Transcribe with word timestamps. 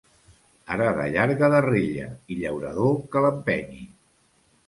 Arada 0.75 1.03
llarga 1.15 1.49
de 1.55 1.59
rella 1.65 2.07
i 2.35 2.39
llaurador 2.39 2.97
que 3.13 3.23
l'empenyi. 3.27 3.85